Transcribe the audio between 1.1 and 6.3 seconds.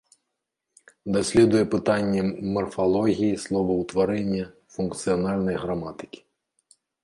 Даследуе пытанні марфалогіі, словаўтварэння, функцыянальная граматыкі.